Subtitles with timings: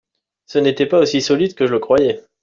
[0.47, 2.23] Ce n'était pas aussi solide que je le croyais.